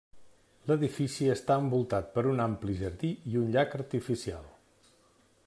[0.69, 4.51] L'edifici està envoltat per un ampli jardí i un llac artificial.